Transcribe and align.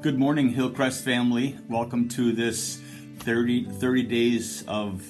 Good 0.00 0.16
morning, 0.16 0.50
Hillcrest 0.50 1.04
family. 1.04 1.58
Welcome 1.68 2.08
to 2.10 2.30
this 2.30 2.80
30, 3.18 3.64
30 3.64 4.02
days 4.04 4.64
of 4.68 5.02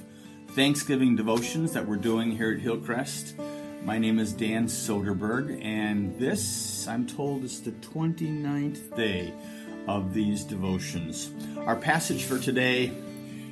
Thanksgiving 0.53 1.15
devotions 1.15 1.75
that 1.75 1.87
we're 1.87 1.97
doing 1.97 2.31
here 2.31 2.53
at 2.53 2.61
Hillcrest. 2.61 3.35
My 3.85 3.99
name 3.99 4.19
is 4.19 4.33
Dan 4.33 4.65
Soderberg, 4.67 5.63
and 5.63 6.19
this, 6.19 6.89
I'm 6.89 7.07
told, 7.07 7.45
is 7.45 7.61
the 7.61 7.73
29th 7.73 8.97
day 8.97 9.35
of 9.87 10.15
these 10.15 10.43
devotions. 10.43 11.33
Our 11.59 11.77
passage 11.77 12.25
for 12.25 12.39
today 12.39 12.91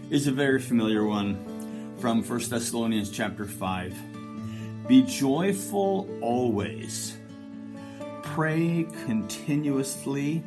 is 0.09 0.27
a 0.29 0.33
very 0.33 0.59
familiar 0.59 1.05
one 1.05 1.95
from 1.99 2.23
1 2.25 2.49
Thessalonians 2.49 3.11
chapter 3.11 3.45
5. 3.45 4.89
Be 4.89 5.03
joyful 5.03 6.09
always, 6.23 7.15
pray 8.23 8.87
continuously 9.05 10.43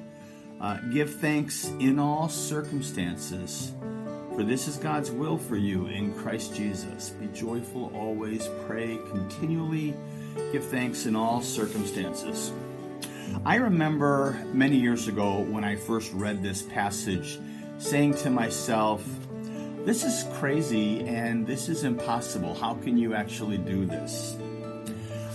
uh, 0.62 0.78
give 0.92 1.16
thanks 1.16 1.70
in 1.80 2.00
all 2.00 2.28
circumstances, 2.28 3.74
for 4.36 4.44
this 4.44 4.68
is 4.68 4.78
God's 4.78 5.12
will 5.12 5.38
for 5.38 5.56
you 5.56 5.88
in 5.88 6.14
Christ 6.14 6.54
Jesus. 6.54 7.12
Be 7.12 7.28
joyful 7.28 7.92
always, 7.96 8.50
pray 8.68 9.00
continually, 9.10 9.94
give 10.52 10.66
thanks 10.66 11.06
in 11.06 11.16
all 11.16 11.42
circumstances. 11.42 12.52
I 13.46 13.56
remember 13.56 14.38
many 14.54 14.76
years 14.76 15.08
ago 15.08 15.40
when 15.42 15.64
I 15.64 15.76
first 15.76 16.12
read 16.14 16.44
this 16.44 16.62
passage 16.62 17.40
saying 17.78 18.16
to 18.16 18.30
myself, 18.30 19.04
This 19.86 20.04
is 20.04 20.26
crazy 20.40 21.08
and 21.08 21.48
this 21.48 21.70
is 21.70 21.84
impossible. 21.86 22.54
How 22.54 22.74
can 22.74 22.98
you 22.98 23.14
actually 23.14 23.58
do 23.58 23.86
this? 23.86 24.36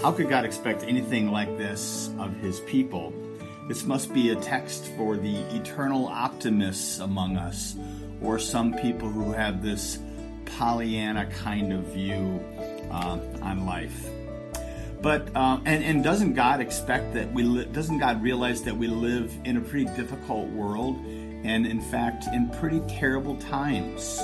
How 0.02 0.12
could 0.12 0.28
God 0.28 0.44
expect 0.44 0.82
anything 0.82 1.30
like 1.30 1.56
this 1.56 2.10
of 2.18 2.36
his 2.36 2.60
people? 2.60 3.14
This 3.66 3.84
must 3.86 4.12
be 4.12 4.28
a 4.30 4.36
text 4.36 4.84
for 4.96 5.16
the 5.16 5.36
eternal 5.56 6.06
optimists 6.06 6.98
among 6.98 7.38
us, 7.38 7.76
or 8.20 8.38
some 8.38 8.74
people 8.74 9.08
who 9.08 9.32
have 9.32 9.62
this 9.62 9.98
Pollyanna 10.58 11.26
kind 11.26 11.72
of 11.72 11.84
view 11.86 12.44
uh, 12.90 13.18
on 13.40 13.64
life. 13.64 14.06
But 15.00 15.28
uh, 15.34 15.60
and 15.64 15.82
and 15.82 16.04
doesn't 16.04 16.34
God 16.34 16.60
expect 16.60 17.14
that 17.14 17.32
we 17.32 17.42
li- 17.42 17.64
doesn't 17.66 17.98
God 17.98 18.22
realize 18.22 18.62
that 18.62 18.76
we 18.76 18.86
live 18.86 19.32
in 19.44 19.56
a 19.56 19.60
pretty 19.60 19.86
difficult 19.96 20.48
world, 20.48 20.96
and 21.44 21.66
in 21.66 21.80
fact 21.80 22.26
in 22.34 22.50
pretty 22.50 22.80
terrible 22.80 23.36
times. 23.36 24.20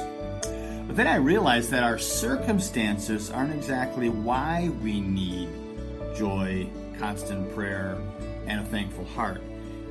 But 0.87 0.97
then 0.97 1.07
I 1.07 1.17
realized 1.17 1.71
that 1.71 1.83
our 1.83 1.99
circumstances 1.99 3.31
aren't 3.31 3.55
exactly 3.55 4.09
why 4.09 4.71
we 4.83 5.01
need 5.01 5.49
joy, 6.17 6.67
constant 6.99 7.55
prayer, 7.55 7.97
and 8.51 8.67
a 8.67 8.69
thankful 8.69 9.05
heart. 9.05 9.41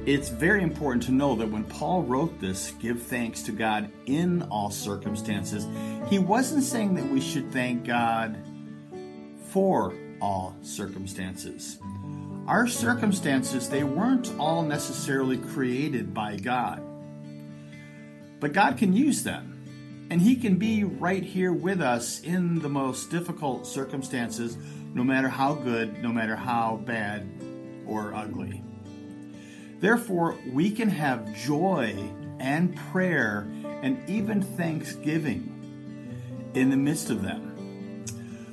It's 0.06 0.30
very 0.30 0.64
important 0.64 1.04
to 1.04 1.12
know 1.12 1.36
that 1.36 1.50
when 1.50 1.64
Paul 1.64 2.04
wrote 2.04 2.40
this, 2.40 2.72
give 2.80 3.02
thanks 3.02 3.42
to 3.44 3.52
God 3.52 3.90
in 4.06 4.42
all 4.44 4.70
circumstances, 4.70 5.66
he 6.10 6.20
wasn't 6.20 6.64
saying 6.64 6.96
that 6.96 7.10
we 7.10 7.22
should 7.22 7.52
thank 7.52 7.86
God 7.86 8.38
for 9.50 9.94
all 10.22 10.56
circumstances. 10.62 11.80
Our 12.48 12.68
circumstances, 12.68 13.70
they 13.70 13.84
weren't 13.84 14.34
all 14.40 14.64
necessarily 14.64 15.38
created 15.38 16.14
by 16.14 16.36
God. 16.38 16.82
But 18.40 18.54
God 18.54 18.78
can 18.78 18.94
use 18.94 19.24
them. 19.24 20.08
And 20.10 20.20
He 20.20 20.36
can 20.36 20.56
be 20.56 20.84
right 20.84 21.24
here 21.24 21.54
with 21.54 21.82
us 21.82 22.22
in 22.22 22.60
the 22.60 22.70
most 22.70 23.12
difficult 23.12 23.68
circumstances, 23.68 24.58
no 24.96 25.04
matter 25.04 25.30
how 25.30 25.54
good, 25.54 26.02
no 26.02 26.12
matter 26.12 26.36
how 26.36 26.82
bad 26.84 27.30
or 27.90 28.14
ugly. 28.14 28.62
Therefore, 29.80 30.38
we 30.52 30.72
can 30.72 30.90
have 30.90 31.36
joy 31.36 31.96
and 32.40 32.76
prayer 32.76 33.48
and 33.82 34.08
even 34.10 34.42
thanksgiving 34.42 36.52
in 36.54 36.70
the 36.70 36.78
midst 36.78 37.10
of 37.10 37.22
them. 37.22 38.06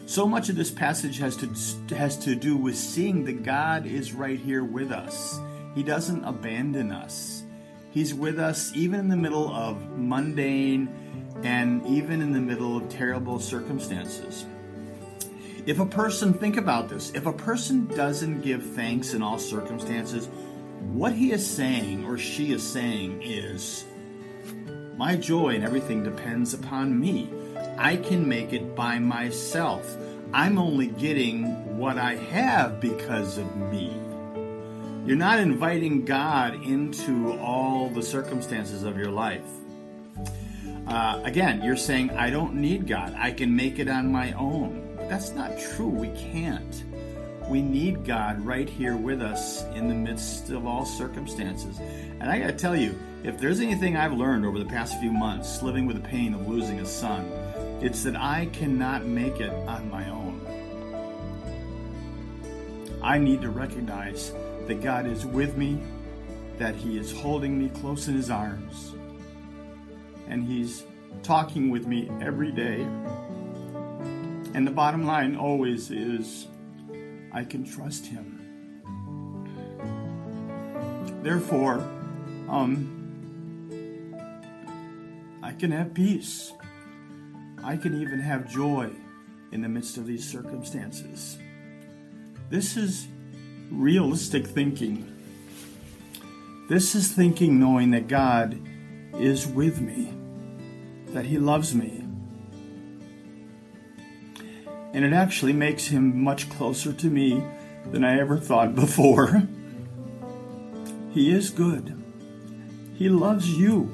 So 0.06 0.26
much 0.26 0.48
of 0.48 0.56
this 0.56 0.70
passage 0.70 1.18
has 1.18 1.36
to, 1.38 1.96
has 1.96 2.16
to 2.18 2.36
do 2.36 2.56
with 2.56 2.76
seeing 2.76 3.24
that 3.24 3.42
God 3.42 3.86
is 3.86 4.12
right 4.12 4.38
here 4.38 4.62
with 4.62 4.92
us. 4.92 5.40
He 5.74 5.82
doesn't 5.82 6.24
abandon 6.24 6.92
us. 6.92 7.42
He's 7.90 8.14
with 8.14 8.38
us 8.38 8.72
even 8.74 9.00
in 9.00 9.08
the 9.08 9.16
middle 9.16 9.52
of 9.52 9.98
mundane 9.98 10.88
and 11.42 11.84
even 11.86 12.22
in 12.22 12.32
the 12.32 12.40
middle 12.40 12.76
of 12.76 12.88
terrible 12.88 13.40
circumstances. 13.40 14.46
If 15.66 15.80
a 15.80 15.86
person, 15.86 16.32
think 16.32 16.56
about 16.56 16.88
this, 16.88 17.10
if 17.12 17.26
a 17.26 17.32
person 17.32 17.88
doesn't 17.88 18.42
give 18.42 18.64
thanks 18.64 19.14
in 19.14 19.22
all 19.22 19.36
circumstances, 19.36 20.28
what 20.92 21.12
he 21.12 21.32
is 21.32 21.44
saying 21.44 22.04
or 22.04 22.16
she 22.18 22.52
is 22.52 22.62
saying 22.62 23.20
is, 23.20 23.84
My 24.96 25.16
joy 25.16 25.56
and 25.56 25.64
everything 25.64 26.04
depends 26.04 26.54
upon 26.54 26.98
me. 27.00 27.28
I 27.78 27.96
can 27.96 28.28
make 28.28 28.52
it 28.52 28.76
by 28.76 29.00
myself. 29.00 29.96
I'm 30.32 30.56
only 30.56 30.86
getting 30.86 31.76
what 31.76 31.98
I 31.98 32.14
have 32.14 32.80
because 32.80 33.36
of 33.36 33.56
me. 33.56 33.92
You're 35.04 35.16
not 35.16 35.40
inviting 35.40 36.04
God 36.04 36.62
into 36.62 37.36
all 37.38 37.90
the 37.90 38.02
circumstances 38.04 38.84
of 38.84 38.96
your 38.96 39.10
life. 39.10 39.42
Uh, 40.86 41.20
again, 41.24 41.60
you're 41.62 41.76
saying, 41.76 42.10
I 42.10 42.30
don't 42.30 42.54
need 42.54 42.86
God. 42.86 43.16
I 43.18 43.32
can 43.32 43.56
make 43.56 43.80
it 43.80 43.88
on 43.88 44.12
my 44.12 44.30
own. 44.32 44.85
That's 45.08 45.30
not 45.30 45.58
true. 45.58 45.88
We 45.88 46.08
can't. 46.08 46.84
We 47.48 47.62
need 47.62 48.04
God 48.04 48.44
right 48.44 48.68
here 48.68 48.96
with 48.96 49.22
us 49.22 49.62
in 49.74 49.88
the 49.88 49.94
midst 49.94 50.50
of 50.50 50.66
all 50.66 50.84
circumstances. 50.84 51.78
And 51.78 52.24
I 52.24 52.40
got 52.40 52.48
to 52.48 52.52
tell 52.52 52.74
you, 52.74 52.98
if 53.22 53.38
there's 53.38 53.60
anything 53.60 53.96
I've 53.96 54.12
learned 54.12 54.44
over 54.44 54.58
the 54.58 54.64
past 54.64 54.98
few 54.98 55.12
months 55.12 55.62
living 55.62 55.86
with 55.86 56.02
the 56.02 56.08
pain 56.08 56.34
of 56.34 56.48
losing 56.48 56.80
a 56.80 56.86
son, 56.86 57.24
it's 57.80 58.02
that 58.02 58.16
I 58.16 58.46
cannot 58.52 59.06
make 59.06 59.38
it 59.38 59.50
on 59.68 59.88
my 59.90 60.10
own. 60.10 60.40
I 63.00 63.18
need 63.18 63.42
to 63.42 63.50
recognize 63.50 64.32
that 64.66 64.82
God 64.82 65.06
is 65.06 65.24
with 65.24 65.56
me, 65.56 65.80
that 66.58 66.74
He 66.74 66.98
is 66.98 67.12
holding 67.12 67.56
me 67.56 67.68
close 67.68 68.08
in 68.08 68.16
His 68.16 68.30
arms, 68.30 68.94
and 70.26 70.42
He's 70.44 70.82
talking 71.22 71.70
with 71.70 71.86
me 71.86 72.10
every 72.20 72.50
day 72.50 72.84
and 74.56 74.66
the 74.66 74.70
bottom 74.70 75.04
line 75.04 75.36
always 75.36 75.90
is 75.90 76.46
I 77.30 77.44
can 77.44 77.70
trust 77.70 78.06
him. 78.06 78.32
Therefore, 81.22 81.80
um, 82.48 82.94
I 85.42 85.52
can 85.52 85.72
have 85.72 85.92
peace. 85.92 86.54
I 87.62 87.76
can 87.76 88.00
even 88.00 88.18
have 88.18 88.50
joy 88.50 88.90
in 89.52 89.60
the 89.60 89.68
midst 89.68 89.98
of 89.98 90.06
these 90.06 90.26
circumstances. 90.26 91.36
This 92.48 92.78
is 92.78 93.08
realistic 93.70 94.46
thinking. 94.46 95.12
This 96.70 96.94
is 96.94 97.12
thinking 97.12 97.60
knowing 97.60 97.90
that 97.90 98.08
God 98.08 98.58
is 99.18 99.46
with 99.46 99.82
me, 99.82 100.14
that 101.08 101.26
He 101.26 101.36
loves 101.36 101.74
me, 101.74 102.05
and 104.96 105.04
it 105.04 105.12
actually 105.12 105.52
makes 105.52 105.88
him 105.88 106.24
much 106.24 106.48
closer 106.48 106.90
to 106.90 107.06
me 107.08 107.44
than 107.90 108.02
I 108.02 108.18
ever 108.18 108.38
thought 108.38 108.74
before. 108.74 109.42
He 111.12 111.30
is 111.30 111.50
good. 111.50 112.02
He 112.94 113.10
loves 113.10 113.46
you. 113.46 113.92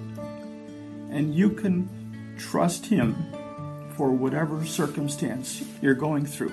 And 1.10 1.34
you 1.34 1.50
can 1.50 2.36
trust 2.38 2.86
him 2.86 3.16
for 3.96 4.12
whatever 4.12 4.64
circumstance 4.64 5.64
you're 5.82 5.94
going 5.94 6.24
through. 6.24 6.52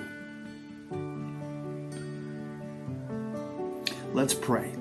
Let's 4.12 4.34
pray. 4.34 4.74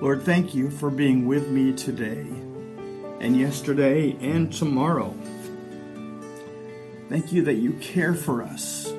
Lord, 0.00 0.22
thank 0.22 0.54
you 0.54 0.70
for 0.70 0.88
being 0.88 1.26
with 1.26 1.48
me 1.48 1.72
today 1.72 2.24
and 3.20 3.36
yesterday 3.36 4.16
and 4.20 4.52
tomorrow. 4.52 5.16
Thank 7.12 7.30
you 7.30 7.42
that 7.42 7.56
you 7.56 7.74
care 7.74 8.14
for 8.14 8.42
us. 8.42 8.90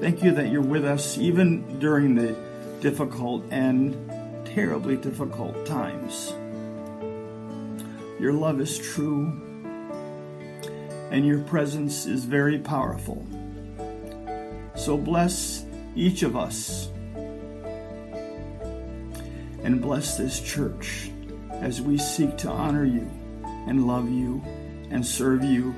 Thank 0.00 0.22
you 0.22 0.32
that 0.32 0.48
you're 0.50 0.62
with 0.62 0.82
us 0.82 1.18
even 1.18 1.78
during 1.78 2.14
the 2.14 2.34
difficult 2.80 3.44
and 3.50 3.94
terribly 4.46 4.96
difficult 4.96 5.66
times. 5.66 6.32
Your 8.18 8.32
love 8.32 8.62
is 8.62 8.78
true, 8.78 9.26
and 11.10 11.26
your 11.26 11.40
presence 11.40 12.06
is 12.06 12.24
very 12.24 12.58
powerful. 12.58 13.26
So 14.74 14.96
bless 14.96 15.66
each 15.94 16.22
of 16.22 16.34
us 16.34 16.88
and 19.62 19.82
bless 19.82 20.16
this 20.16 20.40
church 20.40 21.10
as 21.50 21.82
we 21.82 21.98
seek 21.98 22.38
to 22.38 22.48
honor 22.48 22.86
you 22.86 23.06
and 23.68 23.86
love 23.86 24.08
you 24.08 24.42
and 24.90 25.06
serve 25.06 25.44
you 25.44 25.74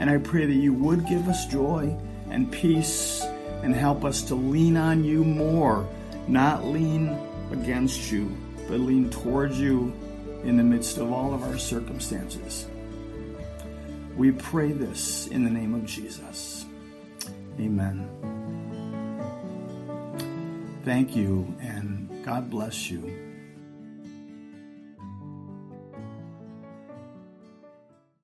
and 0.00 0.08
I 0.08 0.16
pray 0.16 0.46
that 0.46 0.54
you 0.54 0.72
would 0.72 1.06
give 1.06 1.28
us 1.28 1.46
joy 1.46 1.94
and 2.30 2.50
peace 2.50 3.22
and 3.62 3.74
help 3.74 4.02
us 4.02 4.22
to 4.22 4.34
lean 4.34 4.78
on 4.78 5.04
you 5.04 5.22
more, 5.22 5.86
not 6.26 6.64
lean 6.64 7.16
against 7.52 8.10
you, 8.10 8.34
but 8.66 8.80
lean 8.80 9.10
towards 9.10 9.60
you 9.60 9.92
in 10.42 10.56
the 10.56 10.62
midst 10.62 10.96
of 10.96 11.12
all 11.12 11.34
of 11.34 11.42
our 11.42 11.58
circumstances. 11.58 12.66
We 14.16 14.32
pray 14.32 14.72
this 14.72 15.26
in 15.26 15.44
the 15.44 15.50
name 15.50 15.74
of 15.74 15.84
Jesus. 15.84 16.64
Amen. 17.60 18.08
Thank 20.82 21.14
you, 21.14 21.54
and 21.60 22.24
God 22.24 22.48
bless 22.48 22.90
you. 22.90 23.29